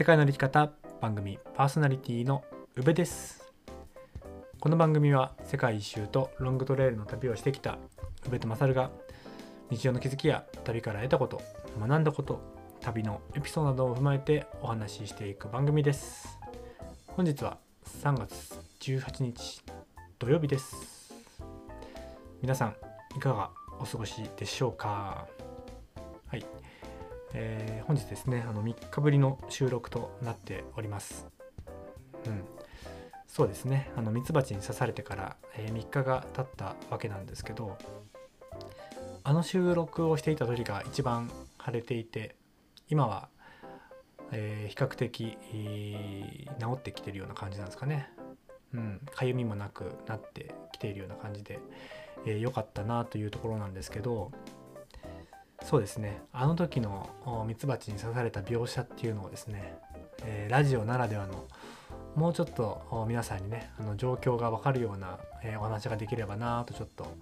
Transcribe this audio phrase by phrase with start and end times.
[0.00, 0.72] 世界の歩き方
[1.02, 2.42] 番組パーソナリティの
[2.74, 3.52] 宇部です。
[4.58, 7.76] この番組は世界一周とロングトレイルの旅をしてきた
[8.26, 8.90] 宇部と勝が
[9.68, 11.42] 日常の気づきや旅から得たこと
[11.78, 12.40] 学んだこと
[12.80, 16.38] 旅のエピソードなどを踏まえてお話ししていく番組です
[17.08, 17.58] 本日は
[18.02, 19.62] 3月18日
[20.18, 21.12] 土曜日です
[22.40, 22.76] 皆さん
[23.18, 25.26] いかがお過ごしでしょうか
[27.32, 31.26] えー、本日ですねあの3日ぶりの収録となっております。
[32.26, 32.44] うん。
[33.26, 33.90] そうですね。
[33.96, 37.78] あのミツバチに刺されてから、えー、3日が経ったわけなんですけど
[39.22, 42.34] あの収録をしていた時が一番晴れていて
[42.88, 43.28] 今は、
[44.32, 48.10] えー、比較的、えー、治ってきてるような感じなんですかね。
[48.74, 49.00] うん。
[49.14, 51.60] かゆみもなくなってきているような感じで
[52.24, 54.32] 良、えー、かったなというところなんですけど
[55.70, 57.08] そうですねあの時の
[57.46, 59.78] ミツバチに刺された描写っていうのをですね、
[60.24, 61.44] えー、ラジオならではの
[62.16, 67.16] もうちょっと皆さんにねあの状況が分かるような、えー、お話ができればなとちょっと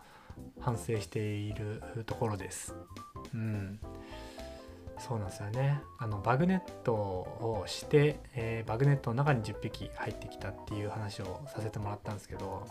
[0.60, 2.74] 反省しているところです。
[3.34, 3.78] うん、
[4.98, 12.66] そうなんですよねあのバグネットをして、えー、バグネットの中に10匹入ってきたっていう話をさせてもらったんですけど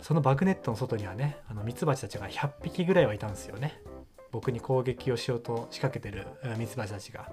[0.00, 3.78] そのバグネットの外にはねあのミツバチたちが100匹ぐらいはいたんですよね。
[4.32, 7.30] 僕に攻撃をしようと仕掛けてるミツバチたちが、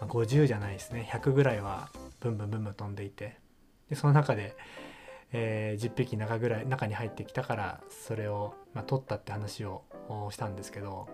[0.00, 1.08] まあ、50じゃないですね。
[1.10, 1.90] 100ぐらいは
[2.20, 3.38] ブンブンブンブン飛んでいて
[3.88, 4.56] でその中で、
[5.32, 9.82] えー、10匹中ぐらい中に入ってきたからそれを、まあ、取ったって話を
[10.30, 11.08] したんですけど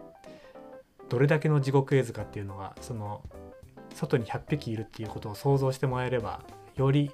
[1.09, 3.23] どれだけの地獄絵図かっていうのがその
[3.95, 6.43] 外に100匹いるっていうことを想像してもらえれば
[6.77, 7.11] より、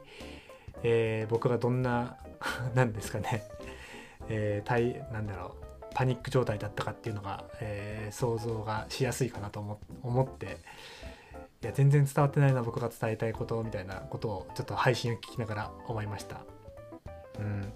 [0.82, 2.16] えー、僕がどんな
[2.74, 3.44] 何ですかね、
[4.28, 5.71] えー、なんだろう。
[6.02, 10.58] パニック状態だったかっていうのが、えー、想像がしやすいかなと思って
[11.62, 16.40] いや全然伝わってないな僕が伝えたいことみたいなことをちょっと配信を聞きながら思いました。
[17.38, 17.72] うん、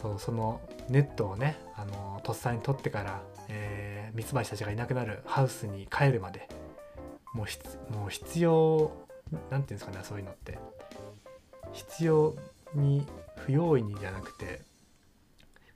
[0.00, 6.48] そうそのネットをねあのとっさに取ってからえー、ミツバチたちがいなくなるハウスに帰るまで
[7.32, 8.92] もうもう必要
[9.30, 10.58] 何て言うんですかねそういうのって
[11.72, 12.36] 必要
[12.74, 13.06] に
[13.38, 14.60] 不用意にじゃなくて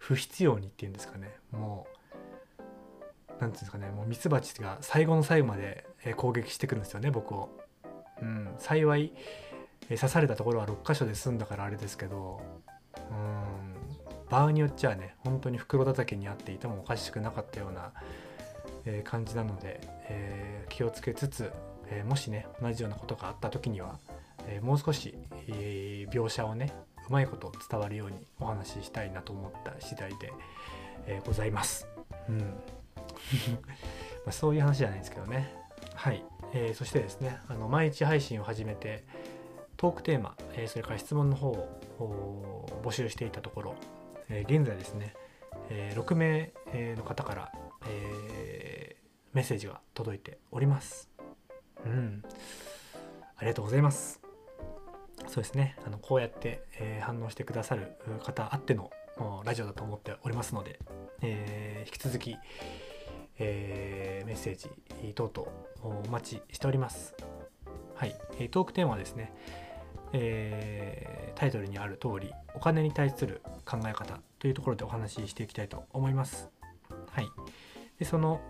[0.02, 1.32] 不必要にっていうんですかね。
[1.52, 1.86] も
[2.58, 2.62] う
[3.28, 3.88] 何て言うんですかね。
[3.90, 5.86] もうミツバチが最後の最後まで
[6.16, 7.56] 攻撃してくるんですよね僕を。
[8.20, 9.12] うん、幸い
[9.88, 12.40] 刺されたところは6箇所で済んだからあれですけど
[12.96, 14.28] うん。
[14.28, 17.92] 場合によっちゃね本当に袋叩きにあっていてもおかしくなかったような、
[18.84, 21.52] えー、感じなので、えー、気をつけつつ、
[21.86, 23.98] えー、もしね同じようなことがあった時には、
[24.48, 25.14] えもう少し、
[25.48, 26.72] え描写をね
[27.08, 30.32] うまいこと伝わるようにお話ししたいなと思った次第で、
[31.06, 31.86] えー、ございます。
[32.28, 32.38] うん
[34.24, 35.54] まあそういう話じゃないんですけどね。
[35.94, 39.04] はい、えー、そしてですねあの毎日配信を始めて
[39.76, 43.74] トークテーマ、えー、それから質問の方を募集していたところ、
[44.28, 45.14] えー、現在ですね、
[45.70, 46.52] えー、6名
[46.96, 47.52] の方から、
[47.86, 51.10] えー、メッセージが届いております。
[51.84, 52.22] うん。
[53.36, 54.21] ありがとうございます。
[55.26, 58.90] そうですねあのこうやって、えー、反応してくださる方あっての
[59.44, 60.78] ラジオだと思っておりますので、
[61.20, 62.36] えー、引き続き、
[63.38, 64.68] えー、メッセージ
[65.14, 65.48] 等々
[65.82, 67.14] お待ちしております。
[67.94, 68.16] はい、
[68.50, 69.32] トークテーマはですね、
[70.12, 76.50] えー、タイトルにある通りお金に対する考え方というところでお話ししていきたいと思います。
[77.10, 77.28] はい、
[77.98, 78.40] でその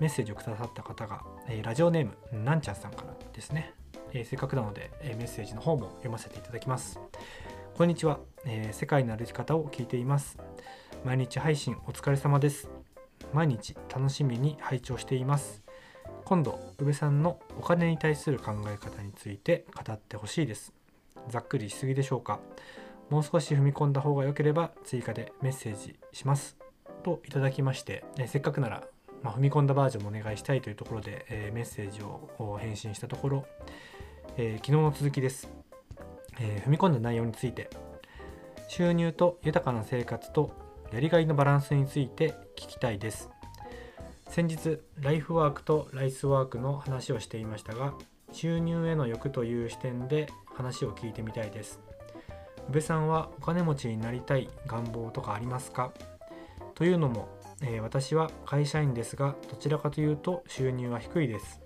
[0.00, 3.74] メッセージをくださった方が、えー、ラジオネームなんちゃんさんからですね。
[4.12, 7.00] えー、せっかくなので、えー、メッセージの方も読ませていただきます。
[7.76, 10.38] こんにちは、えー、世界の歩き方を聞いています。
[11.04, 12.68] 毎日配信お疲れ様です。
[13.32, 15.62] 毎日楽しみに拝聴しています。
[16.24, 20.72] 今度、宇部さんのお金に対する考え方について語ってほしいです。
[21.28, 22.40] ざっくりしすぎでしょうか
[23.10, 26.56] もう少し踏み込んだ方が良ければ追加でメッセージします。
[27.02, 28.84] といただきまして、えせっかくなら
[29.22, 33.46] まあ、踏み込んだバージョンもお願いしたいというところで、えー、メッセージを返信したところ、
[34.36, 35.48] えー、昨日の続きです、
[36.40, 37.70] えー、踏み込んだ内容について。
[38.68, 40.52] 収入と豊かな生活と
[40.92, 43.28] やりがいのバランスについて聞きたいです。
[44.28, 47.94] 先日ライフワークとライスワークの話をしていましたが
[48.30, 51.80] 収入への欲という視点で話を聞いてみたいです。
[52.68, 55.92] 宇部さんはお金持ちになりたい願望とかありますか？
[56.76, 57.28] というのも、
[57.62, 61.60] えー、私は会社員ですがどちらかというと収入は低いです。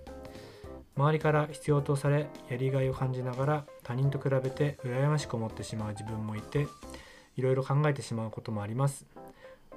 [0.97, 6.67] 周りから必要とされやりがいを感じながら他人と比べて羨ましく思ってしまう自分もいて
[7.35, 9.05] いろいろ考えてしまうこともあります。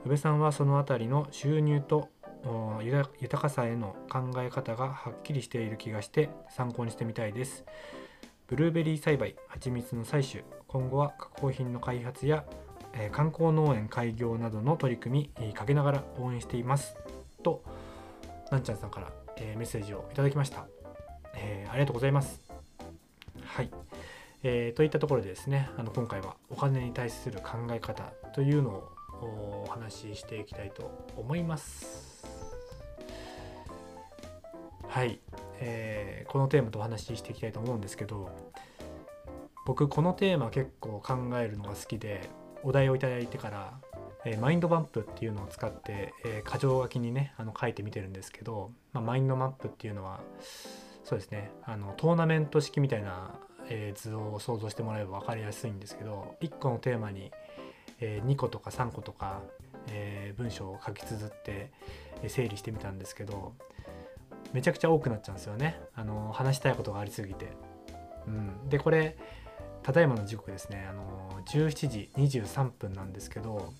[0.04, 2.08] 宇部さんはその辺りの収入と
[3.20, 7.64] 豊かさへの考え方がはっきりしている気がして参考にしてみたいです。
[8.46, 12.44] ブルーベリー栽培蜂蜜の採取今後は加工品の開発や、
[12.94, 16.96] えー、観光農園開業などの取り組みかけながら応援しています。
[17.42, 17.62] と
[18.50, 20.66] なんちゃんさんから、えー、メッセージをいただきました、
[21.34, 22.40] えー、ありがとうございます。
[23.44, 23.70] はい、
[24.42, 32.24] えー、といったところでですねあの今回はお金に対する考え方というのをお話ししていきたいと思います。
[34.86, 35.20] はい、
[35.60, 38.30] えー、このテーマとお話ししていきたいと思うんですけど
[39.66, 42.28] 僕このテーマ結構考えるのが好きで
[42.62, 43.74] お題をいただいてから
[44.24, 50.20] えー、マインドマップっていうのを使って、えー、箇条書きにねあの書いてみてるんですけど、まあ、マインドマップっていうのは
[51.08, 51.50] そうですね。
[51.64, 53.40] あのトーナメント式みたいな、
[53.70, 57.32] えー、図を想像してもらえば分かりやすいんですけど1個のテーマに、
[57.98, 59.40] え2個とか3個とか、
[59.90, 61.72] え文章を書き綴って
[62.26, 63.54] 整理してみたんですけど
[64.52, 65.80] めちゃくちゃ多くなっちゃうんですよね。
[65.94, 67.56] あの話したいことがありすぎて。
[68.26, 69.16] うん、でこれ
[69.82, 70.86] ただいまの時刻ですね。
[70.90, 73.72] あの17時23分なんですけど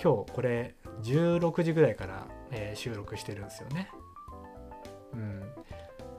[0.00, 3.90] 今日これ16時ぐらいから、えー、収録してるんですよね。
[5.14, 5.42] うん、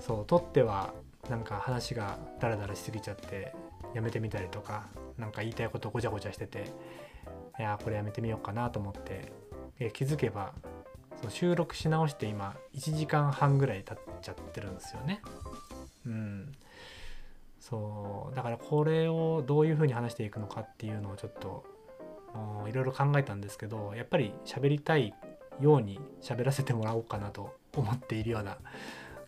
[0.06, 0.94] そう撮っては
[1.30, 3.54] なんか話がダラダラしすぎちゃって
[3.94, 6.66] やめてみたりとか何か言いたいことごちゃごちゃしてて
[7.58, 9.32] いやこれやめてみようかなと思って、
[9.80, 10.52] えー、気づけば
[11.20, 15.22] その収録し直して今1時間半ぐらい経っちゃってるんですよね。
[16.06, 16.52] うん、
[17.62, 21.64] そうだからこれをどういうふうに話していくのかっていうのをちょっと
[22.68, 25.14] いろいろ考えたんですけどやっぱり喋りたい
[25.62, 28.58] ように喋らせてもらおうかなと思っているような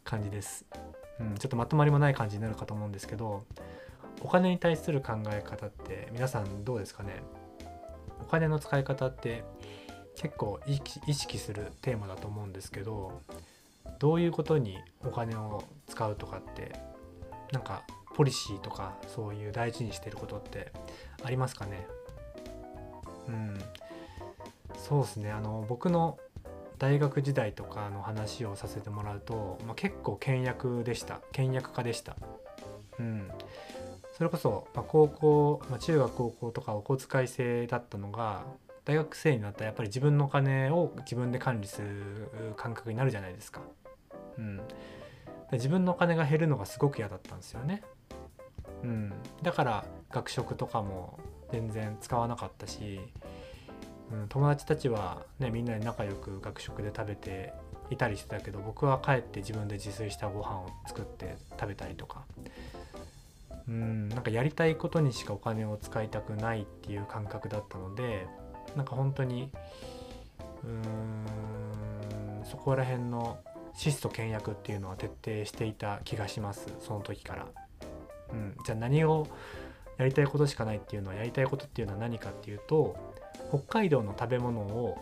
[0.06, 0.66] 感じです、
[1.20, 3.44] うん、ちょっとまとまりもない感じになるかと思うんですけど
[4.22, 7.22] お金に対する考え方って皆さんどうですかね？
[8.22, 9.44] お金の使い方って
[10.16, 13.22] 結構意識するテーマだと思うんですけど
[14.00, 16.72] どういうことにお金を使うとかって
[17.52, 17.84] なんか
[18.16, 20.72] ポリシーとかそういう大事にしてることって
[21.24, 21.86] ありますかね？
[23.28, 23.60] うん。
[24.78, 25.32] そうですね。
[25.32, 26.18] あの僕の
[26.78, 31.22] 大学時代とかの話をさせてもらうと、まあ、結構倹約でした。
[31.32, 32.16] 倹約家でした。
[33.00, 33.30] うん。
[34.18, 38.44] それこそ、まあ、高校、まあ、中学高校とかお小遣い制だったのが
[38.86, 43.62] 大学生になったらやっぱり自分のお金を自分で管理する感覚になるじゃないですか。
[44.38, 44.64] うん、で
[45.54, 47.82] 自分のお金が減るのがすごく嫌だったんですよね。
[48.84, 51.20] うん、だから学食とかも
[51.52, 53.00] 全然使わなかったし、
[54.12, 57.54] うん、友達たちは、ね、みんなで仲良く学食で食べて
[57.90, 62.24] いたりしてたけど僕は帰って自分で自炊したご飯を作って食べたりとか
[63.68, 68.28] うんなんかやりたいことにしかお金を使いたくないっていう感覚だったので
[68.76, 69.50] なんか本当に
[70.64, 73.40] うーんそこら辺の
[73.76, 77.48] 質素倹約っていうのは徹底していた気がしますその時から。
[78.32, 79.28] うん、じゃあ何を
[79.98, 82.96] やりたいことしかないっていうのはやりたいことっていうのは何かっていうと
[83.50, 84.98] 北海道の食べ物を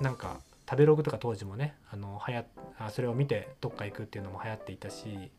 [0.00, 2.44] なんか食べログとか当時もねあの流行
[2.78, 5.30] あそれを見てどっか行くっていうのも流行っていたし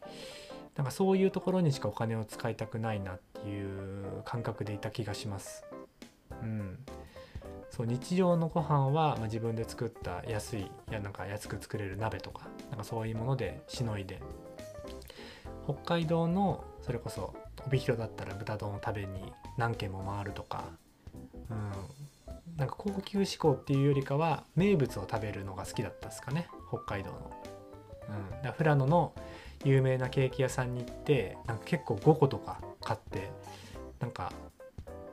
[0.76, 5.66] なんかそういうところにしかお金を使いたくないなっていう感覚でいた気がします。
[6.42, 6.78] うん、
[7.72, 14.22] そう日常のご飯は、まあ、自分で作った安いいやなんか安く作れる鍋とかなんかそういうものでしのいで。
[15.68, 17.36] 北海道のそれこそ
[17.66, 20.64] 帯広だったら豚丼を食べに何軒も回るとか、
[21.50, 21.72] うん、
[22.58, 26.50] なんか高級志向っていうよりかは名物を食べるのが好きだったですかね。
[26.70, 27.32] 北海道の。
[28.10, 29.14] うん、だ富良野の
[29.64, 33.30] 有名なケーキ屋さんに行ってなんか結構5個とか買って
[34.00, 34.32] なんか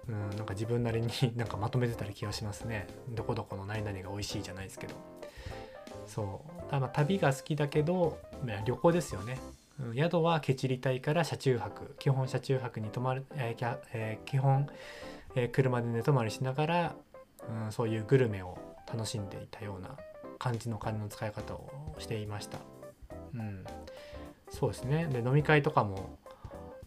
[0.09, 2.87] うん、なんか自分なりに なんかまとめてたり気がしますね。
[3.11, 4.95] どこどこの何々が美味しいじゃないですけど。
[6.07, 6.71] そう。
[6.71, 8.19] だまあ旅が好きだけど
[8.65, 9.39] 旅行ですよね。
[9.81, 9.95] うん。
[9.95, 11.97] 宿はケチりたいから車中泊。
[11.99, 14.69] 基本車中泊に泊まる、えーえー、基本、
[15.35, 16.95] えー、車で寝泊まりしながら、
[17.49, 18.59] うん、そういうグルメを
[18.93, 19.97] 楽しんでいたような
[20.39, 22.59] 感じの金の使い方をしていました。
[23.35, 23.65] うん、
[24.51, 26.19] そうですねで飲み会とかも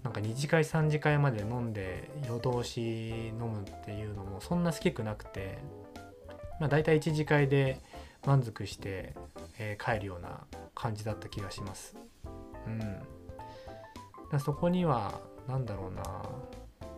[0.04, 5.58] なんか2次会3次会まで飲んで夜通し飲むっていうのもそんな好きくなくて、
[6.60, 7.82] まあ、大体1次会で
[8.26, 9.14] 満足して、
[9.60, 11.96] えー、帰るような感じだった気がします。
[12.66, 13.18] うん
[14.40, 16.04] そこには何だろうな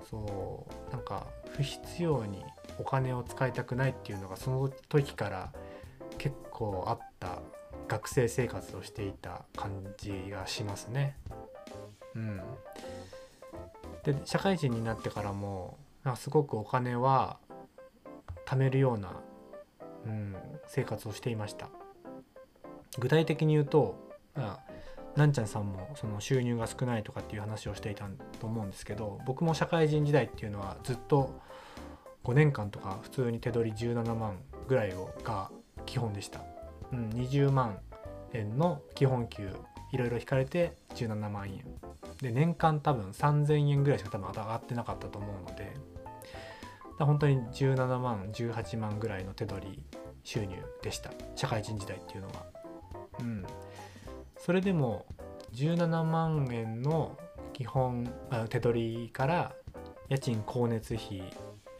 [0.09, 2.43] そうなんか不必要に
[2.79, 5.51] お金を使いたくないっていうのがその時から
[6.17, 7.39] 結構あった
[7.87, 11.17] 学生生活をしていた感じがしますね。
[12.15, 12.41] うん、
[14.03, 17.37] で社会人になってからもなんかすごくお金は
[18.45, 19.21] 貯めるような、
[20.05, 20.35] うん、
[20.67, 21.69] 生活をしていました。
[22.97, 23.95] 具体的に言うと、
[24.35, 28.05] まあ、なんちゃんさんもその収入が少ないとかっていう話をしていた
[28.39, 31.39] と思うんですけど僕も社会人時代っていうのはずっと
[32.29, 35.49] 5年間とか普通に手取り17万ぐらいをが
[35.87, 36.41] 基本でした、
[36.93, 37.79] うん、20万
[38.33, 39.49] 円の基本給
[39.91, 41.63] いろいろ引かれて17万円。
[42.21, 45.73] で年間多分3000円ぐらいしか多分上がってなかったと思うので
[46.99, 49.83] 本当に17万18万ぐらいの手取り
[50.23, 51.09] 収入でした。
[51.35, 52.45] 社会人時代っていうのは。
[53.21, 53.45] うん。
[54.37, 55.07] それでも
[55.53, 57.17] 17万円の
[57.53, 58.07] 基本
[58.49, 59.55] 手取りから
[60.09, 61.23] 家賃光熱費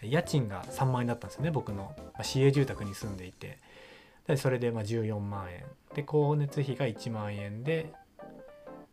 [0.01, 3.57] 家賃が3万円だったんですよね僕の、ま市営住宅に住んでいて。
[4.27, 5.65] でそれでま14万円。
[5.95, 7.91] で光熱費が1万円で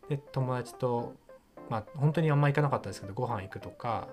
[0.09, 1.13] で友達と
[1.69, 4.07] まあ本当にあんま行かなかったんですけどご飯行くとか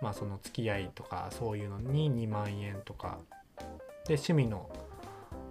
[0.00, 3.18] まあその付き合いとかそういうのに2万円とか。
[4.06, 4.70] で趣味の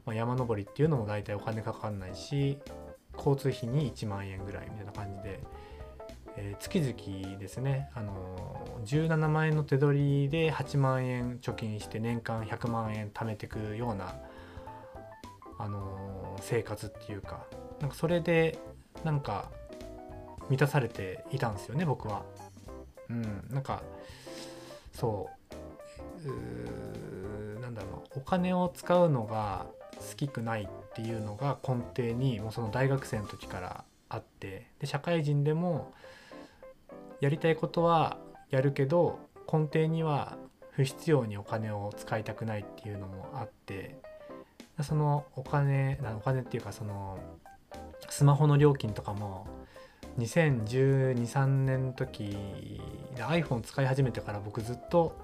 [0.08, 2.58] 山登りっていうのも大体お金かかんないし
[3.17, 5.39] 交通費に1万円ぐらいみたいな感じで、
[6.38, 14.15] えー、月々ですね、あのー、17万円の手取りで8万円貯金して年間100万円貯めていくような、
[15.58, 17.46] あのー、生活っていうか
[17.80, 18.60] なんかそれで
[19.04, 19.50] なんか
[20.50, 22.24] 満たされていたんですよね僕は。
[23.10, 23.84] うん、なんか
[24.94, 25.30] そ
[26.27, 35.94] うなんだろうお金を使うのが好きくないっていうのが根底にもうその大学生の時からあってで社会人でも
[37.22, 38.18] やりたいことは
[38.50, 39.20] やるけど
[39.52, 40.38] 根底には
[40.72, 44.00] 不必要にお金を使いたくないっていうのもあって
[44.82, 47.18] そのお金お金っていうかその
[48.10, 49.48] スマホの料金とかも
[50.20, 52.38] 2012,3年の時
[53.16, 55.18] iPhone 使い始めてから僕ずっと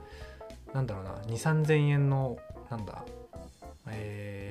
[0.74, 2.38] なんだろうな2,3000円の
[2.70, 3.04] なんだ
[3.88, 4.50] え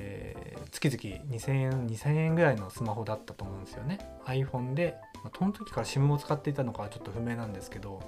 [0.81, 3.99] 月々2000円2000円ぐらいのスマホだったと思うんですよね。
[4.25, 8.01] iPhone で、まあ、その時から SIM を使っていたのかはちょっと不明なんですけど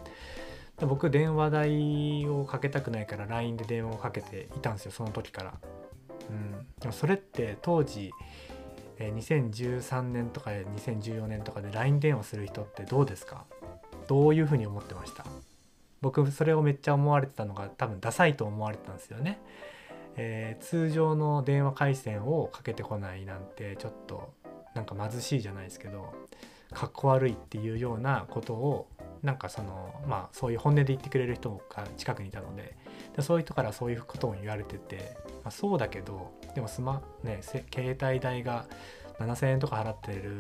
[0.82, 5.54] 僕電話代をかけたくないから LINE で電話をかけていたんですよその時から、
[6.30, 8.12] うん、でもそれって当時
[8.98, 13.46] 2013年とか2014年とかで LINE 電話する人ってどうですか？
[14.08, 15.26] どういうふうに思ってました？
[16.02, 19.40] 僕それをめっちゃ思われてたのが多分ダサいと思われてたんですよね。
[20.16, 24.34] えー、通常の電話回線をかけてこないなんてちょっと
[24.76, 26.14] なんか貧しいじゃないですけど
[26.74, 28.88] かっこ悪いっていうようなことを
[29.22, 32.76] なんかそのまあそういう本音で言ってくれる人が近くにいたので
[33.16, 38.66] でそういう人からそういうことを言われてて、まあ、そうだけどでもスマね携帯代が
[39.20, 40.36] 7,000円とか払ってる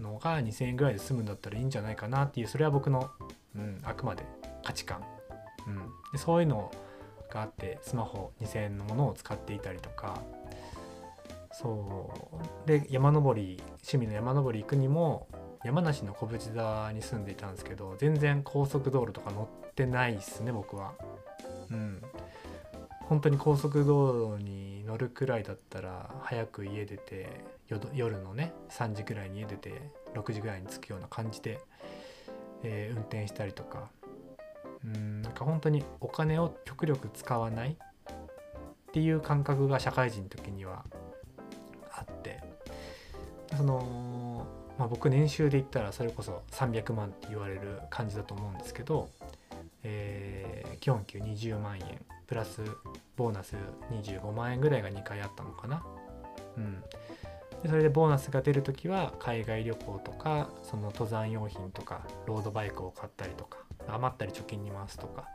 [0.00, 3.10] のが2,000円ぐらいで済むんだったらいいんじゃないかなっていうそれは僕の、
[3.54, 4.24] うん、あくまで
[4.64, 5.02] 価値観、
[5.66, 5.76] うん、
[6.12, 6.70] でそういうのを
[7.32, 10.20] があってスマホ2000円のものを使っていたりとか。
[11.52, 12.10] そ
[12.64, 12.68] う。
[12.68, 15.28] で山登り趣味の山登り行くにも
[15.64, 20.92] 山梨の小淵沢に住んでいたんですけど全然高速道路とか乗ってないっすね僕は。
[21.70, 22.02] うん。
[23.10, 27.28] 本当に高速道路に乗るくらいだったら早く家出て
[27.92, 29.82] 夜のね3時くらいに家出て
[30.14, 31.60] 6時ぐらいに着くような感じで、
[32.62, 33.90] えー、運転したりとか。
[34.84, 35.22] うん。
[35.22, 37.76] なんか本当にお金を極力使わないっ
[38.92, 40.84] ていう感覚が社会人の時には
[41.92, 42.40] あって。
[43.56, 44.46] その、
[44.78, 49.08] まあ、僕年収で言ったらそれこそ300万って言われる感じだと思うんですけど、
[49.82, 52.00] えー、基本給20万円。
[52.30, 52.62] プラス
[53.16, 53.56] ボーナス
[53.90, 55.84] 25万円ぐらいが2回あったのかな。
[56.56, 56.80] うん、
[57.62, 63.58] でそれでボーナスが出る時は海外旅行とかその登山用品とかロードバイクを買ったりとか
[63.94, 65.28] 余ったり貯金に回すとか。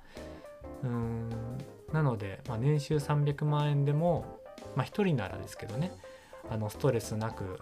[0.84, 1.30] うん。
[1.94, 4.40] なので、まあ、年収300万円でも、
[4.76, 5.92] まあ、1人ならですけどね。
[6.50, 7.60] あのストレスなく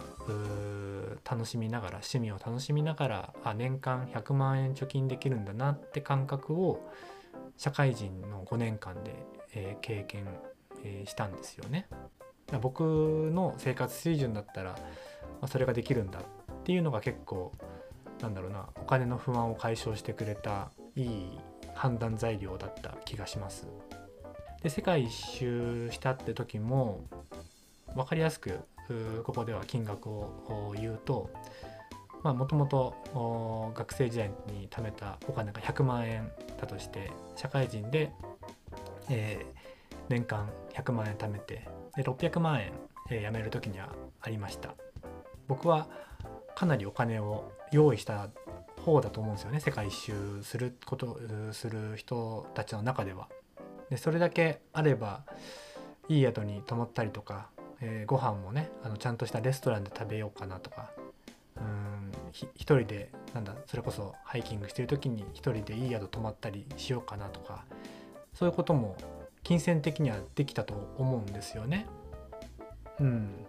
[1.24, 6.90] 楽しみながら趣味を楽しみながらあ年間100万円貯金できるんだなって感覚を
[7.58, 9.16] 社会人の5年間で、
[9.54, 10.28] えー、経験、
[10.84, 11.88] えー、したんですよね。
[12.62, 14.78] 僕の生活水準だったら、ま
[15.44, 16.24] あ、それができるんだっ
[16.64, 17.54] ていうのが結構
[18.22, 21.40] なんだろうなお金の不安を解消してくれたいい
[21.74, 23.68] 判断材料だった気がします。
[24.62, 27.02] で世界一周したって時も
[27.96, 28.60] 分かりやすく
[29.24, 31.30] ここでは金額を言うと
[32.24, 38.12] もともと学生時代に貯めたお金が100万円だとして社会人で、
[39.10, 42.72] えー、年間100万円貯めてで600万円、
[43.10, 43.90] えー、辞める時には
[44.22, 44.76] ありました
[45.50, 45.88] 僕は
[46.56, 48.30] かなりお金を用意した
[48.84, 51.20] 方だと思うんですよね世界一周すること
[51.52, 53.28] する人たちの中では。
[53.90, 55.24] でそれだけあれば
[56.10, 57.50] いい宿に泊まったりとか、
[57.80, 60.92] えー、ご飯もねあのちゃんとしたレストランで食べようかなとか
[61.58, 67.66] うん一人でなんだそれこそハイキングしてる時に一人でいい宿泊まったりしようかなとか
[68.34, 68.96] そういうことも
[69.44, 71.86] 金銭的にはできたと思うんですよね。
[73.00, 73.46] うん、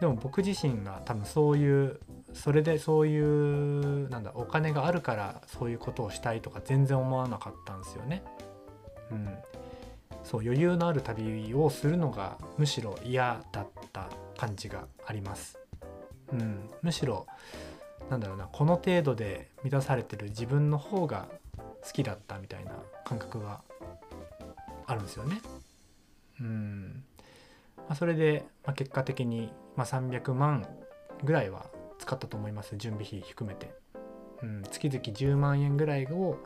[0.00, 2.00] でも僕自身が多分そういう
[2.32, 8.22] それでそういうなんだお金があるからそういうことをしたいとか全然思わなかったんですよね。
[9.10, 9.28] うん、
[10.24, 15.58] そう余裕のある旅をするのがむしろ嫌だった感じがあります。
[16.32, 17.26] うん、むしろ
[18.10, 21.28] なんだろうなこの程度で満たされてる自分の方が
[21.82, 22.72] 好きだったみたいな
[23.04, 23.60] 感覚が
[24.86, 25.40] あるんですよね。
[26.40, 27.04] うん
[27.76, 30.66] まあ、それで、まあ、結果的に、まあ、300万
[31.24, 31.66] ぐらいは
[31.98, 32.76] 使ったと思います。
[32.76, 33.74] 準備費含めて。
[34.42, 36.38] うん、月々10万円ぐらいを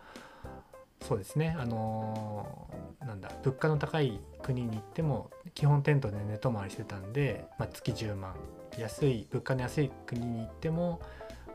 [1.00, 1.56] そうですね。
[1.59, 8.35] あのー、なんだ物価の高い国に行っても基本テントで寝泊まりしてたんで、まあ、月10万。
[8.78, 11.00] 安い物価の安い国に行っても、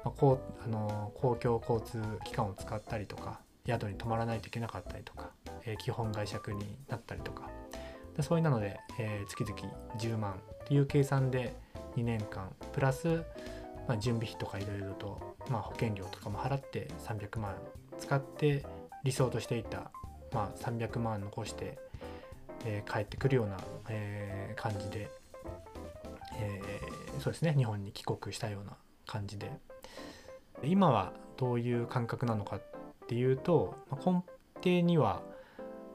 [0.04, 5.30] まあ、こうあのー、公共交通機関を使ったりとか宿に泊まらないといけなかったりとか
[5.66, 7.50] えー、基本外借になったりとか。
[8.16, 9.56] でそういうなので、えー、月々
[9.98, 11.54] 10万っていう計算で
[11.98, 13.25] 2年間プラス、
[13.90, 17.56] まあ、準備費とかいろいろと、まあ、保険料とかも払って300万
[18.00, 18.66] 使って
[19.04, 19.92] 理想としていた、
[20.32, 21.78] まあ、300万残して、
[22.63, 23.58] えー、帰ってくるような、
[23.90, 25.12] えー、感じで、
[26.40, 29.51] えー、そうですね日本に帰国したような感じで。
[30.63, 32.62] 今はどういう感覚なのかっ
[33.08, 34.24] ていうと、まあ、根
[34.63, 35.22] 底には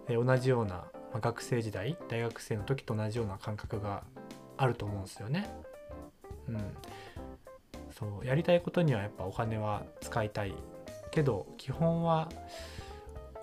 [0.09, 4.02] え同じような、ま、学生時代大学生の時と同じような感覚が
[4.56, 5.48] あると思うんですよね。
[6.48, 6.58] うん、
[7.90, 10.54] そうやりたいことにはやっぱお金は使いたい
[11.10, 12.28] けど基本は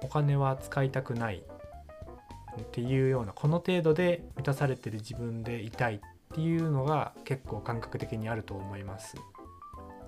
[0.02, 1.44] お金は使いたくない
[2.62, 6.00] っていうようなこの程度で満たされてる自分でいたいっ
[6.34, 9.16] ていうのが結構感覚的にあると思います。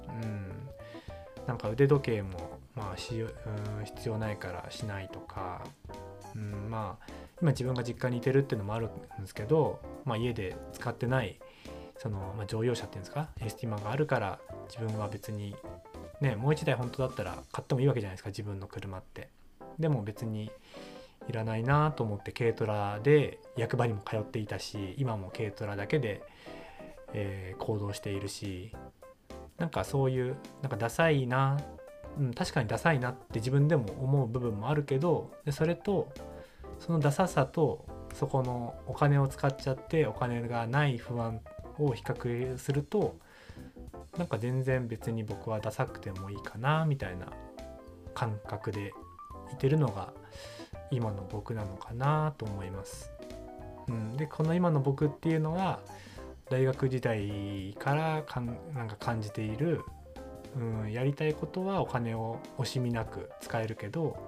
[0.07, 0.51] うん、
[1.47, 5.63] なんか腕時計もまあし、うん、必要ないからしないとか
[6.35, 11.39] うん、まあ今自分が実家にいてるっていうのもあるんですけど、まあ、家で使ってない
[11.97, 15.55] その、まあ、乗用車っていうんですかエスティマがあるから自分は別に
[16.21, 19.29] ねもう一台本当だったら買ってもいいわけじゃないですか自分の車って。
[19.79, 20.51] でも別に
[21.27, 26.21] いらないなと思って軽トラで役場にも通っていたし今も軽トラだけで、
[27.13, 28.71] えー、行動しているし
[29.57, 31.57] なんかそういうなんかダサいな
[32.17, 36.07] うん、確かにダサいなって自分でも思う部分もあるけどでそれと
[36.79, 41.41] そのダサさとそこのお金を使っちゃってお金がない不安
[41.79, 43.17] を比較すると
[44.17, 47.27] なんか全然別に僕はダサくてもいいかなみたいな
[48.13, 48.93] 感覚で
[49.53, 50.13] いてるのが
[50.91, 53.11] 今の僕なのかなと思います。
[53.87, 55.79] うん、でこの今の僕っていうのは
[56.49, 59.81] 大学時代からかんなんか感じている
[60.57, 64.24] うん、やりたいことはお金を惜しみなく使えるけど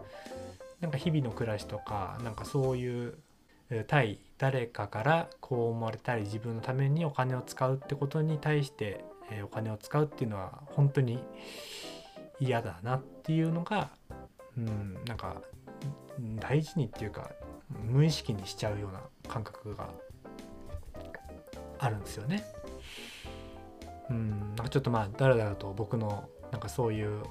[0.81, 3.17] なんか日々の暮らしとかなんかそういう
[3.87, 11.19] 対誰かからこう思われたり自分のためにお金を使うってことに対して、えー、お金を使うっていうのは本当に
[12.39, 13.89] 嫌だなっていうのが、
[14.57, 15.41] うん、なんか
[16.39, 17.31] 大事にっていうか
[17.83, 19.89] 無意識にしちゃうような感覚が
[21.79, 22.43] あるんですよね。
[24.09, 27.23] うんなんかちょっとまあだらだらと僕のなんかそういう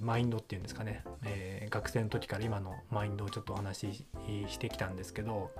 [0.00, 4.06] マインドっていうんですかね、えー、学生の時から今のマインドをちょっとお話し
[4.48, 5.50] してきたんですけど、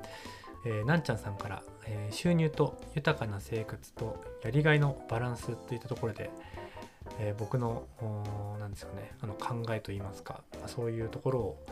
[0.65, 6.31] えー、なんちゃんさんから、えー、収入と豊かな生活とやりがいのバランスといったところで、
[7.19, 7.87] えー、僕の
[8.59, 11.67] なんですかねあの考えといいますか、そういうところを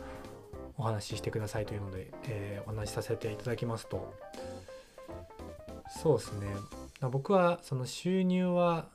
[0.78, 4.14] お話ししてくださいというので、えお話しさせていただきますと。
[5.90, 6.46] そうですね。
[7.10, 8.86] 僕はその収入は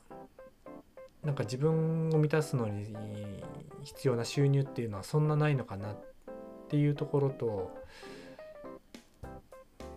[1.26, 2.96] なんか自分を満たすのに
[3.84, 5.98] 必要な収入っていうのはそんなないのかなっ
[6.70, 7.76] ていうところと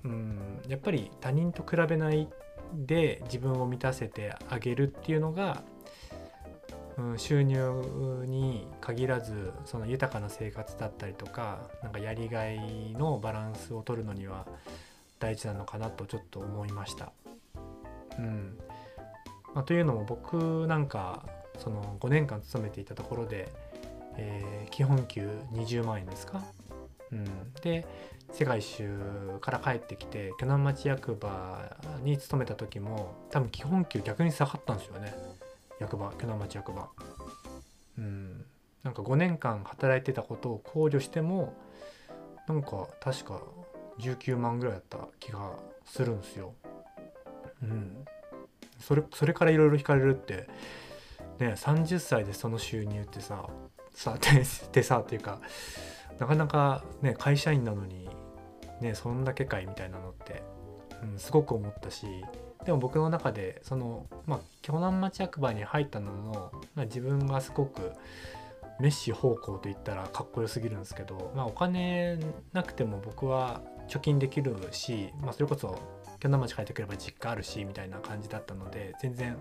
[0.04, 2.28] うんやっぱり他人と比べない
[2.74, 5.62] で自分を満たせてあげるっていうのが、
[6.96, 14.46] うん、収入に限らずその豊かな生活だったりとかなんかやりがいのバランスを取るのには
[15.18, 17.12] 大事なのかなとちょっと思いました。
[18.18, 18.58] うん
[19.58, 21.24] まあ、というのも僕なんか
[21.58, 23.48] その5年間勤めていたところで、
[24.16, 26.44] えー、基本給20万円ですか、
[27.10, 27.84] うん、で
[28.30, 29.00] 世界一周
[29.40, 35.12] から帰ってきて鋸南町役場に勤めた時も多分基本給逆に下がったんですよね。
[35.80, 36.88] 役場鋸南町役場。
[37.98, 38.44] うん。
[38.84, 41.52] なんか5年間働いてたことを考慮しても
[42.46, 43.42] なんか確か
[43.98, 45.50] 19万ぐらいだった気が
[45.84, 46.52] するんですよ。
[47.64, 48.04] うん。
[48.78, 50.48] それそれからいろいろ引かれるって
[51.38, 53.48] ね30歳でその収入ってさ
[53.92, 54.16] さ
[54.72, 55.40] てさっていうか
[56.18, 58.08] なかなかね会社員なのに
[58.80, 60.42] ねそんだけかいみたいなのって、
[61.02, 62.06] うん、すごく思ったし
[62.64, 67.92] でも僕の中でそのまあ京南町役場に入ったのも、まあ、自分がすごく
[68.80, 72.18] メッシ方向と言ったらかっこよすぎるんですけど、まあ、お金
[72.52, 75.78] なくても僕は貯金できるし、まあ、それこそ
[76.20, 79.36] 京南町帰ってくれば実家あるしみたいな感じだったので全然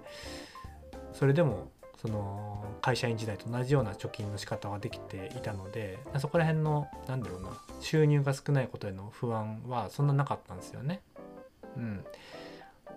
[1.13, 7.49] それでもその会社員時代と同じような貯金の仕方はできていたのでそこら辺のなんだろうな
[7.81, 11.01] 収入が少ないことへの不安はそんななかったんですよね。
[11.75, 12.05] うん、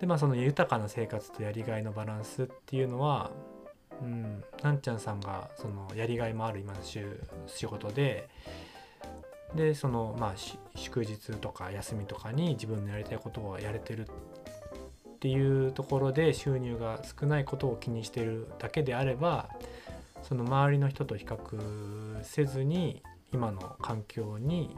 [0.00, 3.30] でまあその豊かな生活とやりがいのバランスっていうのは、
[4.02, 8.28] うん、なんちゃんさんがそのやりがいもある今の仕事で
[9.54, 10.34] でそのまあ
[10.74, 14.12] 祝日とか休みとかに自分のやりたいことをやれてるっ
[15.20, 19.50] ていうところで収入が少ないことを気にしてるだけであれば
[20.22, 24.76] その周りの人と比較せずに今の環境に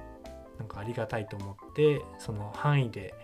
[0.59, 3.15] なんかありがたいと思ってその範囲で、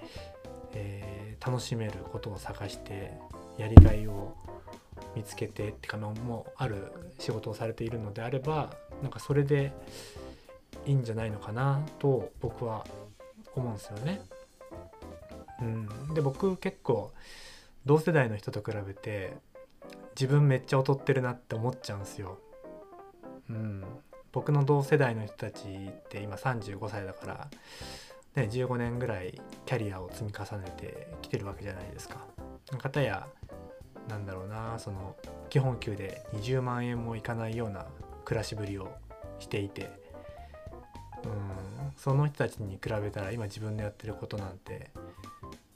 [0.75, 3.13] えー、楽しめることを探して
[3.57, 4.37] やりがいを
[5.15, 9.73] 見つけてってかもある仕事をされているのであればなんかそれで
[10.89, 12.87] いいんじゃないのかなと僕は
[13.55, 14.23] 思うんですよね。
[15.61, 17.13] うん、で僕結構
[17.85, 19.37] 同世代の人と比べて
[20.19, 22.39] 自分めっちゃ劣ってるなって思っちゃうんですよ。
[23.51, 23.85] うん、
[24.33, 27.49] 僕の同世代の人たちって今35歳だから、
[28.35, 32.25] ね、15年ぐらいキャリアを積み重ねてきてるわけじゃないですか。
[32.79, 33.29] かたや
[34.09, 35.17] なんだろうなその
[35.51, 37.87] 基本給で20万円もいかないような
[38.25, 38.91] 暮らしぶりを
[39.39, 39.91] していて、
[41.25, 44.91] うん、その人たちに比べたら今自分でやってることなんて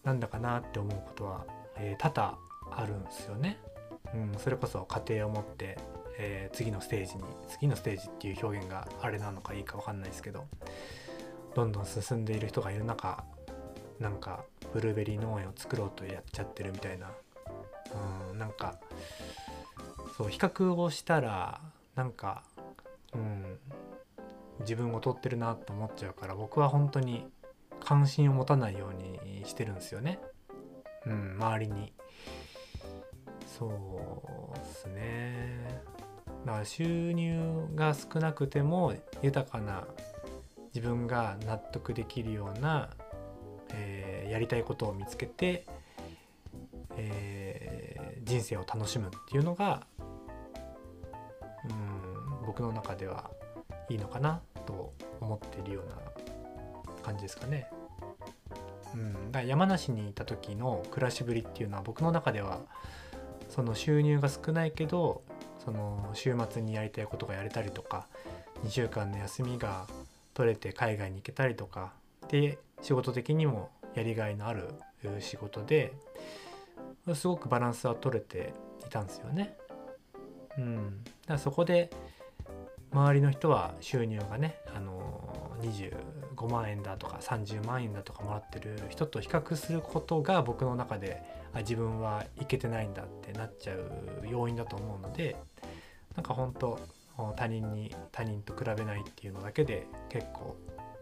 [0.04, 2.38] なんだかなって思うことは、えー、多々
[2.70, 3.58] あるんですよね。
[4.14, 5.78] うん、それこそ家庭を持って、
[6.18, 10.46] えー、次のステージに次のステージっていう表現があれなのかいいか分かんないですけど
[11.54, 13.24] どんどん進んでいる人がいる中
[14.00, 17.10] なんかブルーベリー農園を作ろうとやっちゃってるみたいな、
[18.30, 18.76] うん、なんか
[20.18, 21.60] そう比較をしたら
[21.94, 22.42] なんか、
[24.62, 27.26] 自分を劣ってるなと思っちゃうから僕は本当に
[27.80, 30.18] 関心を持たないようにしてるんですよね。
[31.06, 31.92] うん、周りに。
[33.58, 33.66] そ
[34.54, 35.82] うですね。
[36.46, 39.86] だから収入が少なくても豊かな
[40.74, 42.90] 自分が納得できるような、
[43.70, 45.66] えー、やりたいことを見つけて、
[46.96, 49.86] えー、人生を楽しむっていうのが、
[51.68, 53.30] うん、僕の中では
[53.88, 55.96] いいのかなと思っているような
[57.02, 57.68] 感じですかね。
[58.94, 62.60] うん、だから山梨にいた時の暮らしぶりっていうのは僕の中では
[63.48, 65.22] その収入が少ないけど
[65.64, 68.06] その週末にやりたいことがやれたりとか
[68.64, 69.86] 2週間の休みが
[70.34, 71.92] 取れて海外に行けたりとか
[72.28, 74.68] で仕事的にもやりがいのある
[75.20, 75.92] 仕事で
[77.14, 78.54] すごくバランスは取れて
[78.86, 79.56] いたんですよね。
[80.58, 81.90] うん、だからそこで
[82.92, 91.22] 周りの人は収入がね、あの25万円だとか30万円だとかもらってる人と比較することが僕の中で
[91.54, 93.80] あ自分はいけてないんだってなっちゃう
[94.28, 95.36] 要因だと思うので
[96.16, 96.78] なんか本当
[97.36, 100.56] 他人に他人と比べないっていうのだけで結構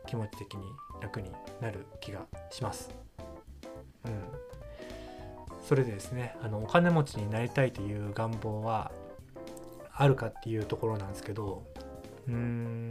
[0.07, 0.63] 気持ち的に
[1.01, 2.91] 楽になる気がします。
[4.05, 4.13] うん、
[5.67, 8.91] それでですねあのお金持ちになりたいという願望は
[9.93, 11.70] あるかっていうところなんですけど
[12.31, 12.89] うん。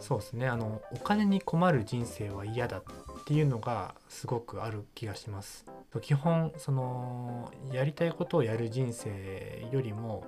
[0.00, 0.48] そうですね。
[0.48, 2.82] あのお金に困る人生は嫌だっ
[3.24, 5.64] ていうのがすごくある気がします。
[6.00, 10.24] 基本そのやりたいことをやる人生よりも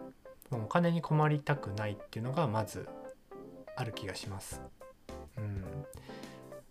[0.52, 2.86] お金に困りたくないっていうのがまず
[3.76, 4.60] ある気がします。
[5.38, 5.64] うん、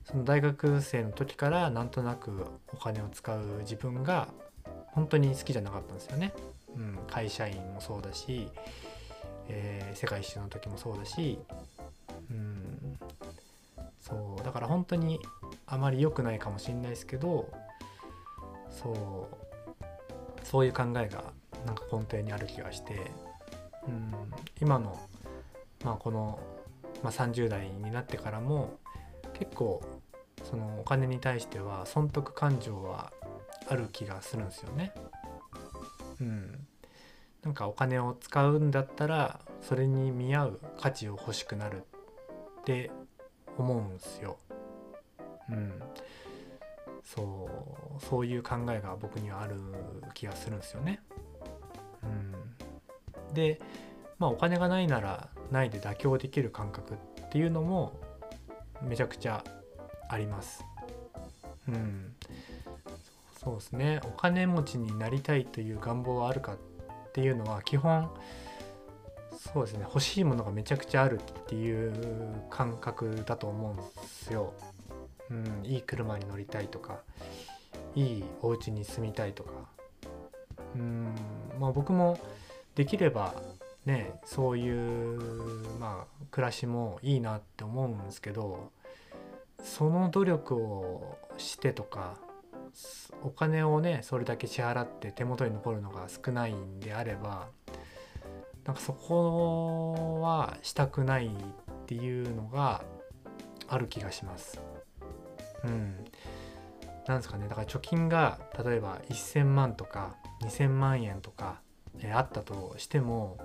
[0.05, 4.29] その大学生の時からなんとなくお金を使う自分が
[4.91, 6.33] 本当に好きじゃなかったんですよね。
[6.75, 8.49] うん、会社員もそうだし、
[9.49, 11.39] えー、世界一周の時もそうだし、
[12.31, 12.97] うん、
[14.01, 15.19] そうだから本当に
[15.65, 17.49] あまり良くないかもしれないですけど
[18.69, 21.23] そうそういう考えが
[21.65, 23.11] なんか根底にある気がして、
[23.87, 24.13] うん、
[24.61, 24.99] 今の、
[25.83, 26.39] まあ、この、
[27.01, 28.77] まあ、30代になってからも
[29.33, 29.81] 結構
[30.43, 33.13] そのお金に対しては損得感情は
[33.67, 34.93] ある気がするんですよね。
[36.19, 36.67] うん、
[37.43, 41.83] なんかお金を使うんだったらそれに見合う価値を欲しくなる
[42.61, 42.89] って
[43.57, 44.37] 思うんすよ。
[45.49, 45.73] うん、
[47.03, 47.49] そ
[47.99, 49.55] うそういう考えが僕にはある
[50.13, 51.01] 気がするんですよね。
[52.01, 53.59] うん、で
[54.19, 57.99] まあお金がないならないで妥協できる感覚っていうのも
[58.81, 59.43] めちゃくちゃ
[60.07, 60.65] あります。
[61.67, 62.15] うん、
[63.37, 66.72] そうですねお金持ちになりたいという願望はあるかって
[67.13, 68.09] ていうのは基本
[69.37, 71.93] そうですね欲しいものがめちゃくちゃあるっていう
[72.49, 74.53] 感覚だと思うんですよ。
[75.29, 76.99] うん、いい車に乗りたいとか
[77.95, 79.51] いいお家に住みたいとか
[80.75, 81.15] うん
[81.59, 82.19] まあ僕も
[82.75, 83.33] できれば
[83.85, 85.19] ねそういう
[85.79, 88.71] まあ暮らしもいいなって思うんですけど
[89.63, 92.15] その努力をしてとか
[93.23, 97.47] お金をねそれだけ支払って手元に残るのが少ないんであれば
[98.65, 101.29] なんかそこはしたくないっ
[101.85, 102.83] ていうのが
[103.67, 104.61] ある気がします。
[105.63, 106.05] うん。
[107.07, 111.59] なんですかねだから貯金が例えば1,000万とか2,000万円とか、
[111.99, 113.37] えあったとしても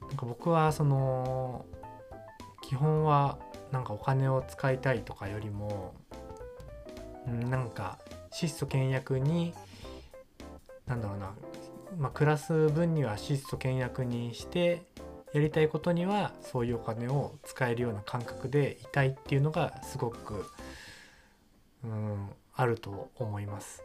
[0.00, 1.66] なんか僕はその
[2.62, 3.38] 基本は
[3.70, 5.94] なんかお金を使いたいとかよりも
[7.26, 7.98] なんか
[8.32, 9.54] 質素倹約に
[10.86, 11.34] なんだろうな
[11.98, 14.82] まあ、暮らす分には質素倹約にして
[15.32, 20.44] やりたいことにはそういうお金を使えるような感覚でいたいっていうのがすごく、
[21.84, 23.82] うん、あると思います。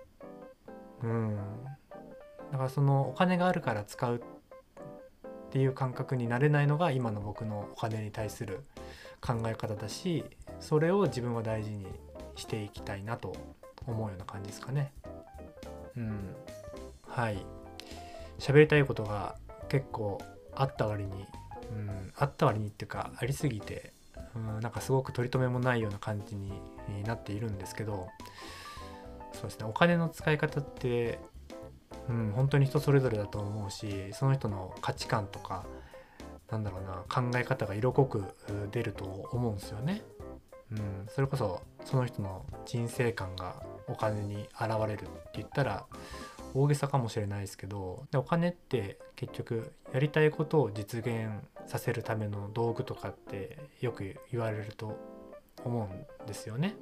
[1.03, 1.37] うん、
[2.51, 8.63] だからそのお金があるから使うっていう感覚になれないのが今の僕のお金に対する
[9.21, 10.25] 考え方だし
[10.59, 11.85] それを自分は大事に
[12.35, 13.35] していきたいなと
[13.87, 14.91] 思うような感じですかね。
[15.95, 16.35] うん、
[17.07, 17.43] はい
[18.39, 19.35] 喋りたいことが
[19.69, 20.21] 結構
[20.55, 21.25] あった割に、
[21.71, 23.93] うん、あった割にっていうかありすぎて、
[24.35, 26.51] うん、なんかすごく取り留めもないような感じに
[27.03, 28.07] なっているんですけど
[29.33, 31.19] そうですねお金の使い方って、
[32.09, 35.65] うん、本当に人それぞれだと思うしその人の価値観とか
[36.51, 38.23] なんだろうな考え方が色濃く
[38.71, 40.01] 出ると思うんですよね。
[40.71, 45.85] うん、それこそその人の人生観がお金に現れるって言ったら
[46.53, 51.29] 大げさかもしれないですけどでお金って結局やりたいことを実現
[51.65, 54.97] させるための道具とかってよく言われると
[55.63, 55.89] 思
[56.21, 56.75] うんですよね。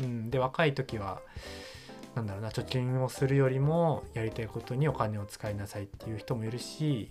[0.00, 1.20] うん、で若い時は
[2.14, 7.10] なんだろうな貯金をするよりもやりたいことにお金を使いなさいっていう人もいるし、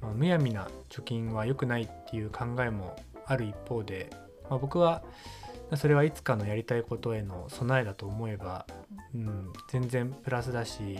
[0.00, 2.96] まあ、むやみな貯金は良くないっていう考えも
[3.26, 4.10] ある一方で、
[4.50, 5.02] まあ、僕は
[5.76, 8.66] それはいつかのやりたいことへの備えだと思えば
[9.14, 10.98] うん、全然プラスだし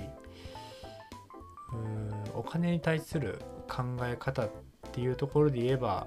[1.73, 4.51] うんお金に対する考え方っ
[4.93, 6.07] ていうところで言えば、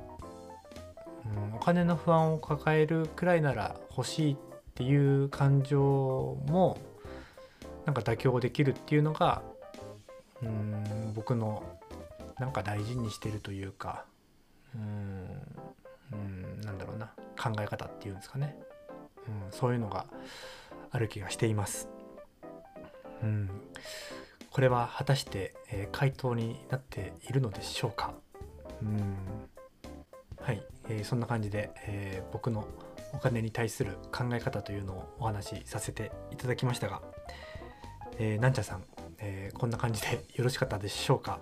[1.26, 4.38] うん、お金の不安を抱えるくらいなら欲しいっ
[4.76, 6.78] ていう感情も
[7.86, 9.42] なんか妥協できるっていうのが
[10.42, 11.64] うん僕の
[12.40, 14.06] なんか大事にしてるというか
[14.76, 15.42] うん
[16.14, 17.12] うんなんだろうな。
[17.40, 18.58] 考え方っていうんですかね、
[19.28, 20.08] うん、そういうのが
[20.90, 21.88] ある気がしています。
[23.22, 23.50] うん、
[24.52, 28.14] これは果たして、えー、回答になっているのでしょうか、
[28.82, 29.16] うん、
[30.40, 32.68] はい、えー、そんな感じで、えー、僕の
[33.14, 37.02] お金に対する考え方というのをお話しさせていただきましたが、
[38.18, 38.84] えー、なんちゃさん、
[39.20, 41.42] えー、こんな感じでよろしかったでしょうか。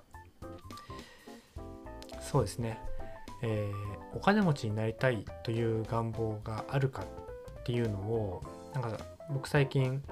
[2.21, 2.79] そうですね、
[3.41, 8.43] えー、お金持ちになりたいという願望があるかっていうのを
[8.73, 8.97] なんか
[9.29, 10.03] 僕最近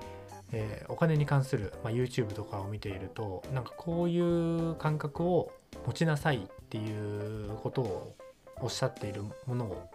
[0.55, 5.51] えー、お金に関する、まあ、YouTube とかを見ているとなんかこういう感覚を
[5.88, 8.15] 持ちなさいっていうことを
[8.62, 9.89] おっしゃっているものを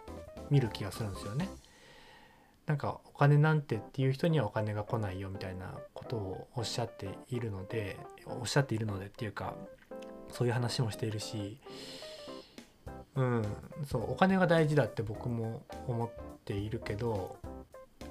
[0.49, 1.49] 見る気がするんですよね。
[2.65, 9.55] なんかお金なんてっていう人にはお金が来ないよみたいなことをおっしゃっているのでおっしゃっているのでっていうか
[10.31, 11.57] そういう話もしているし
[13.19, 13.45] うん
[13.85, 16.09] そうお金が大事だって僕も思っ
[16.45, 17.35] ているけど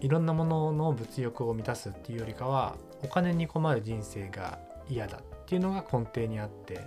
[0.02, 6.86] いろんなものの物欲を満たすっていうよりかはお金に困る人生が嫌だっていうのが根底にあって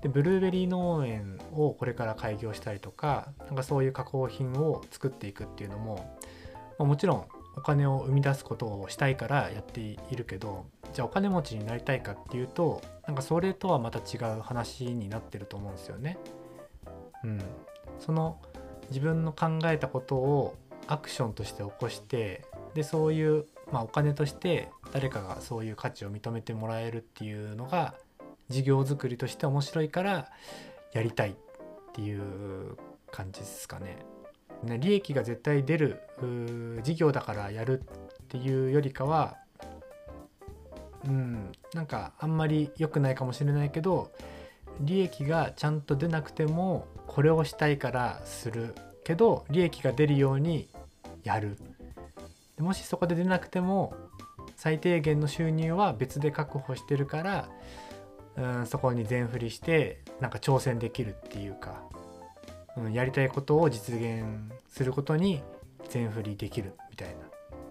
[0.00, 6.16] でブルーベリー農園をこれから開業したりとかなんかそういう加工品を作っていくっていうのも、
[6.78, 7.26] まあ、もちろん
[7.56, 16.18] お金を生み出すことをしたいからやっているけどじゃあお金持ちになりたいかっていうとなんかそれとはまた違う話になってると思うんですよね。
[17.24, 17.40] うん、
[17.98, 18.38] その
[18.88, 20.56] 自分の考えたことを
[20.86, 27.94] アクションとして起こしてでそういう、まあ、お金として誰かがそういう価値を認めてもらえるっていうのが
[28.48, 30.28] 事業作りとして面白いから
[30.92, 31.34] やりたいっ
[31.94, 32.76] ていう
[33.10, 33.96] 感じですかね。
[34.62, 36.00] ね利益が絶対出る
[36.82, 39.36] 事業だからやるっっていうよりかは
[41.06, 44.10] うんなんかあんまり良くないかもしれないけど
[44.80, 48.74] 利益がちゃんと出なくてもこれをしたいからする
[49.04, 50.68] けど利益が出るように
[51.22, 51.56] やる。
[52.56, 53.94] でもしそこで出なくても
[54.56, 57.48] 最低限の収入は別で確保してるから
[58.36, 61.82] うんそこに全振りしてなんか挑戦できるっていうか、
[62.76, 64.24] うん、やりたいことを実現
[64.68, 65.40] することに
[65.88, 67.14] 全振りできるみたいな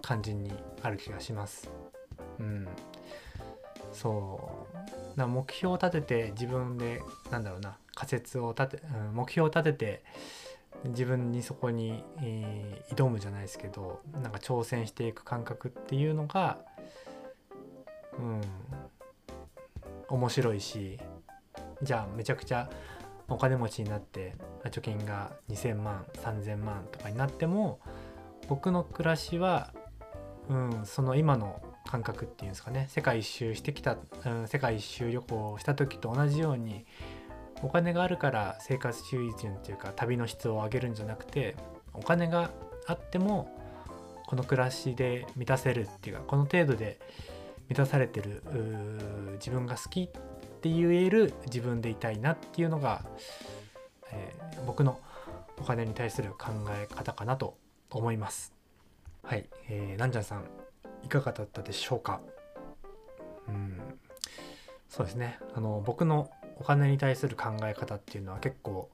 [0.00, 0.52] 感じに
[0.82, 1.70] ある気がします。
[2.38, 2.66] うん、
[3.92, 4.66] そ
[5.16, 5.18] う。
[5.18, 10.04] な目標を立てて自分でなんだろうな仮説を立て、目標を立てて
[10.84, 16.58] 自分にそこに、えー挑むじゃないですけどなんか挑戦していく感覚っていうのが
[18.18, 18.40] うん
[20.08, 20.98] 面白いし
[21.82, 22.70] じゃあめちゃくちゃ
[23.28, 27.80] お金持ちになって貯金が2,000万3,000万とかになっても
[28.48, 29.72] 僕の暮らしは、
[30.48, 32.86] うん、その今の感覚っていうんですかね。
[32.90, 36.84] 世界一周してきた、うん、世界一周旅行した時と同じように
[37.62, 41.56] お金があるから生活水準っていうか旅の質を上げるんじゃなくて
[41.92, 42.50] お金が
[42.86, 43.50] あっても
[44.26, 46.98] この暮らしで満たせるっていうかこの程度で
[47.68, 48.42] 満たされてる
[49.34, 53.04] 自分が好きって言える自分でいたいなっていうのが、
[54.12, 55.00] えー僕の
[55.58, 57.58] お金に対する考え方かなと
[57.90, 58.54] 思います。
[59.22, 60.44] はい、えー、なんちゃんさん
[61.02, 62.20] いかがだったでしょうか？
[63.48, 63.78] うん
[64.88, 68.90] そうですねあの僕のお金に対する考え方っていうのは結構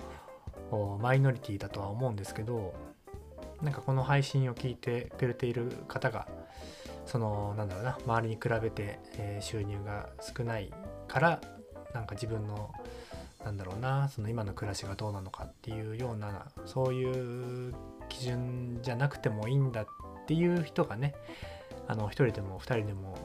[1.00, 2.74] マイノリティだとは思うんですけど
[3.62, 6.26] なんかこの配信を聞いてくれている方が
[7.06, 10.72] そのなんだろうな周りに比べて、え収入が少ない
[11.08, 11.40] から
[11.92, 12.72] なんか自分の
[13.44, 17.74] なんだろうなその今の暮らしがどうなのかっていうようなそういう
[18.08, 19.86] 基準じゃなくてもいいんだっ
[20.26, 21.14] ていう人がね
[21.88, 23.16] あの1人でも2人でも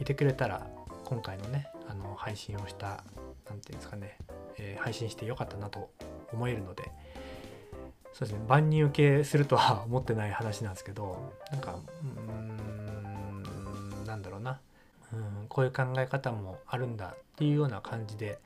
[0.00, 0.66] いてくれたら
[1.04, 3.04] 今回のねあの配信をした
[3.50, 4.16] 何ていうんですかね、
[4.58, 5.90] えー配信してよかったなと
[6.32, 6.84] 思えるので
[8.12, 12.08] そうですね万人受けするとは思ってない話なんですけどなんかうー
[14.02, 14.58] んなんだろうな
[15.12, 18.38] うんこういう考え方もあるんだっていうような感じで、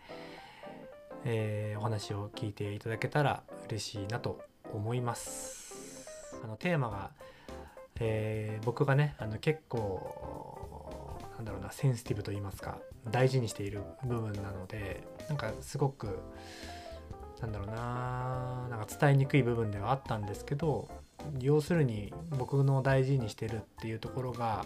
[1.25, 4.41] えーお話を聞いていただけたら嬉しいなと
[4.73, 6.39] 思います。
[6.43, 7.11] あのテーマが、
[8.01, 12.79] えー僕がねあの結構なんだろうなセンシティブと言いますか
[13.11, 16.19] 大事にしている部分なのでなんかすごく
[17.41, 20.89] なんだろうななんか伝えにくい部分ではあったんですけど
[21.41, 24.65] 要するに僕の大事にしてるっていうところが、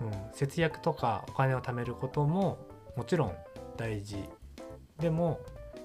[0.00, 2.58] うん、節約とかお金を貯めることも
[2.96, 3.34] もちろん
[3.76, 4.24] 大事。
[4.98, 5.40] でも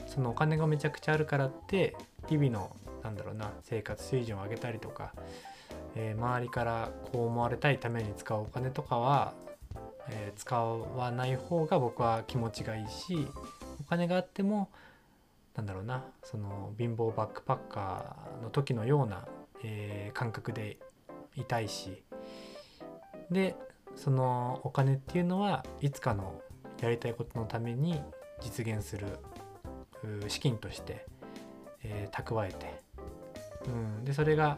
[0.05, 1.95] そのお金がめちゃくちゃあるからって
[2.27, 5.13] 日々のなんだろうな生活水準を上げたりとか、
[5.95, 9.33] えー周りからこう思われたいために使うお金とかは、
[10.09, 13.27] えー使わない方が僕は気持ちがいいし
[13.79, 14.69] お金があっても
[15.55, 19.25] なんだろうなその貧乏バックパッカーの時のような、
[19.63, 20.77] えー感覚で
[21.35, 22.03] いたいし
[23.29, 23.55] で
[23.95, 26.41] そのお金っていうのはいつかの
[26.81, 28.01] やりたいことのために
[28.41, 29.07] 実現する
[30.27, 31.05] 資金として、
[31.83, 32.81] えー蓄えて、
[33.67, 34.57] うん、でそれが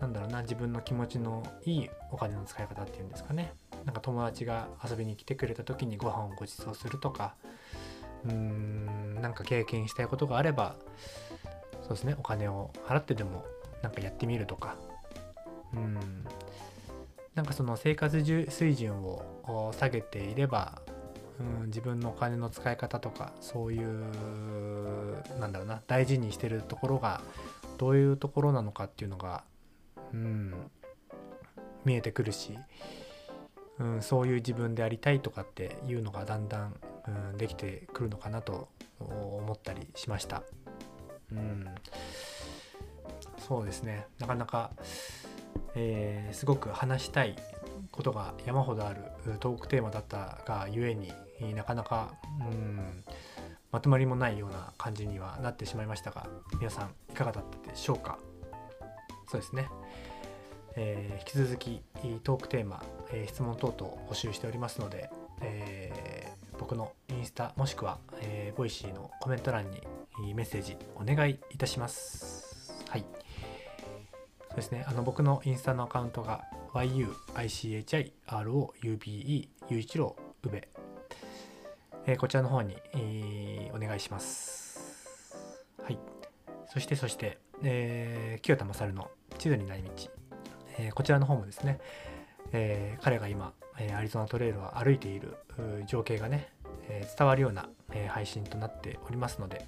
[0.00, 3.52] なんだろうな自分の気持ちのいいお金の使い方っていうんですかね。
[3.84, 7.34] なんか友達が遊びに来てくれた時にご飯をご馳走するとか
[8.24, 10.76] うーんなんか経験したいことがあれば
[11.82, 13.44] そうですねお金を払ってでも
[13.82, 14.76] なんかやってみるとか。
[15.74, 15.98] うん
[17.34, 20.82] なんかその生活水準を下げていれば
[21.40, 24.04] うん、自分のお金の使い方とかそういう
[25.40, 27.20] なんだろうな大事にしてるところが
[27.78, 29.44] どういうところなのかっていうのが、
[30.12, 30.54] うん、
[31.84, 32.58] 見えてくるし、
[33.82, 36.74] うん、そういう自分でありたいとかっていうのがだんだん、
[37.08, 38.68] うん、できてくるのかなと
[39.00, 40.44] 思ったりしました。
[41.32, 41.66] うん、
[43.38, 44.06] そうですね。
[44.20, 44.70] なかなか、
[45.74, 47.36] えーすごく話したい
[47.90, 49.02] ことが山ほどある
[49.40, 51.12] トークテーマだったがゆえに
[51.54, 53.04] なかなかうん
[53.70, 56.26] まとまりもないような感じにはなってしまいましたが
[56.58, 58.18] 皆さんいかがだったでしょうか？
[59.30, 59.68] そうですね、
[60.76, 61.82] えー引き続き
[62.22, 62.82] トークテーマ、
[63.12, 65.10] えー質問等々募集しておりますので、
[65.40, 69.82] えー僕のインスタもしくは、えーボイシーのコメント欄に
[70.34, 72.72] メッセージお願いいたします。
[72.88, 73.04] はい。
[74.48, 74.84] そうですね。
[74.86, 80.62] あの僕のインスタのアカウントが yuichiroube 雄一郎宇部、
[82.06, 85.64] えーこちらの方に、えーお願いします。
[85.82, 85.98] はい。
[86.72, 89.90] そしてそして、えー清田勝の地図になり道、
[90.78, 91.80] えーこちらの方もですね、
[92.52, 95.36] えー彼が今、えアリゾナトレイルを歩いている
[95.86, 96.48] 情景がね、
[96.88, 99.66] え伝わるような、え配信となっておりますので、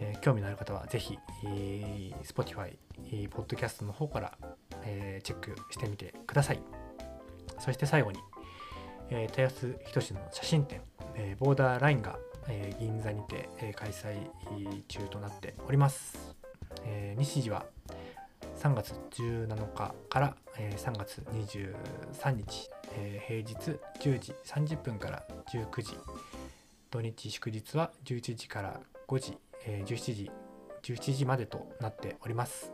[0.00, 2.76] え興味のある方はぜひ、えー Spotify、
[3.06, 4.32] えー、ポッドキャストの方から、
[4.84, 6.60] えチェックしてみてください。
[7.60, 8.18] そして最後に、
[9.10, 10.80] えー、田安仁の写真展、
[11.14, 12.18] えボーダーラインが、
[12.48, 14.16] え銀座にて、え開催
[14.88, 16.34] 中となっております。
[16.84, 17.66] えー日時は
[18.62, 23.56] 3月17日から、え3月23日、え平日
[23.98, 25.98] 10時30分から19時
[26.88, 29.36] 土日祝日は11時から5時、
[29.66, 30.30] えー17時
[30.84, 32.72] 17時までとなっております。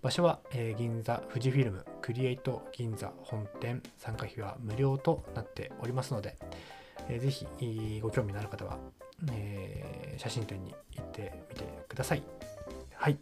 [0.00, 6.38] 場所は、え銀座富士フィルムクリエイト銀座本店参加費は無料となっておりますので、
[7.10, 8.78] えーぜひご興味のある方は、
[9.30, 12.22] え写真展に行ってみてください。
[12.94, 13.18] はい。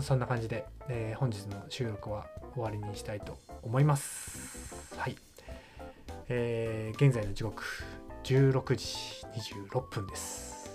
[0.00, 4.74] そんな感じで、えー本日の収録は終わりにしたいと思います。
[4.96, 5.16] はい、
[6.28, 7.64] えー現在の時刻
[8.24, 8.86] 16時
[9.72, 10.70] 26分です。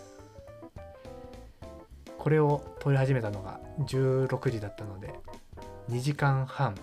[2.17, 5.13] これを撮り始めたのが16時だったので
[5.89, 6.75] 2時間半、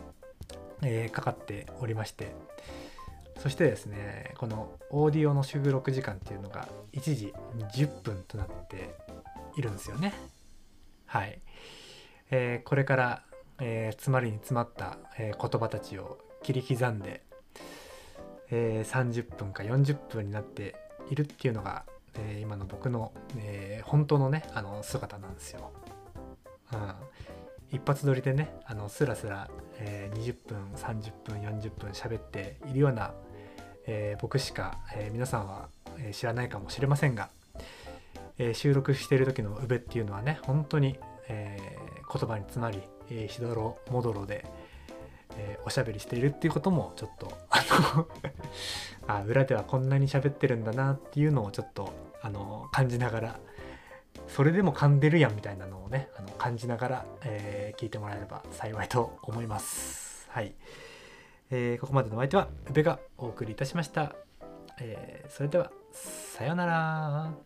[0.82, 2.34] えーかかっておりまして
[3.38, 7.34] そしてですねこのオーディオの収録時間っていうのが1時
[7.70, 8.94] 10分となって
[9.56, 10.14] いるんですよね。
[11.04, 11.38] はい、
[12.30, 13.22] えーこれから、
[13.60, 17.22] えー詰まりに詰まった、えー言葉たちを切り刻んで、
[18.50, 20.74] えー30分か40分になって
[21.10, 21.84] いるっていうのが、
[22.18, 25.70] え今の僕の、え本当のねあの姿なんですよ。
[26.72, 26.94] うん、
[27.70, 29.48] 一発撮りでねあのスラスラ、
[29.78, 33.12] えー20分30分40分喋っているような、
[33.86, 35.68] えー僕しか、えー皆さんは、
[35.98, 37.30] え知らないかもしれませんが、
[38.38, 40.98] え収録している時の宇部っていうのはね本当に、
[41.28, 41.86] えー
[42.18, 44.44] 言葉に詰まり、えーしどろもどろで、
[45.36, 47.58] えーおしゃべりしているっていうこともちょっとあ
[47.96, 48.08] の
[49.20, 53.38] あ裏ではこんなに喋ってるんだなっていうのをちょっとあの感じながら
[54.28, 60.26] それでも噛んでるやんみたいなのをねあの感じながら、えー聞いてもらえれば幸いと思います。
[60.30, 60.54] はい、
[61.50, 64.14] えーここまでのお相手は宇部がお送りいたしました。
[64.80, 67.45] えーそれではさようなら。